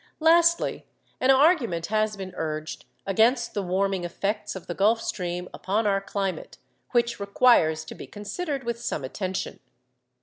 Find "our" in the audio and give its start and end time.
5.85-6.01